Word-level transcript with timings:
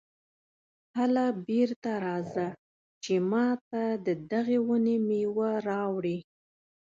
هله 0.97 1.25
بېرته 1.47 1.91
راځه 2.05 2.47
چې 3.03 3.13
ماته 3.31 3.83
د 4.07 4.07
دغې 4.31 4.59
ونې 4.67 4.97
مېوه 5.07 5.51
راوړې. 5.69 6.17